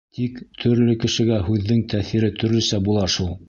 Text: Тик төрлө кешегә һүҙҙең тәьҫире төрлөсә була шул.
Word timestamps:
Тик 0.17 0.37
төрлө 0.63 0.95
кешегә 1.03 1.37
һүҙҙең 1.49 1.83
тәьҫире 1.95 2.33
төрлөсә 2.45 2.85
була 2.89 3.09
шул. 3.19 3.35